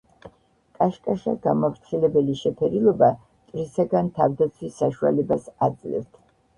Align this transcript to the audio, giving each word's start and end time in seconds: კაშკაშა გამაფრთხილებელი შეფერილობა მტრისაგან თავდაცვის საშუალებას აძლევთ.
კაშკაშა 0.77 1.33
გამაფრთხილებელი 1.43 2.39
შეფერილობა 2.41 3.13
მტრისაგან 3.21 4.13
თავდაცვის 4.21 4.85
საშუალებას 4.85 5.51
აძლევთ. 5.71 6.25